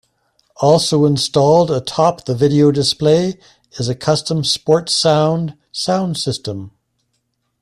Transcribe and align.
Also 0.55 1.05
installed 1.05 1.69
atop 1.69 2.25
the 2.25 2.33
video 2.33 2.71
display 2.71 3.37
is 3.73 3.87
a 3.87 3.93
custom 3.93 4.41
Sportsound 4.41 5.55
sound 5.71 6.17
system. 6.17 6.71